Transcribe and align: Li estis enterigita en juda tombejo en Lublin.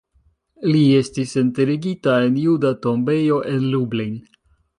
Li 0.69 0.79
estis 0.99 1.33
enterigita 1.41 2.15
en 2.29 2.41
juda 2.47 2.73
tombejo 2.87 3.39
en 3.53 3.71
Lublin. 3.77 4.19